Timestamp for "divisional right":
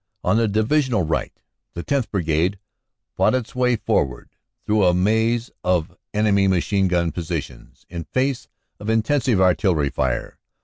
0.47-1.31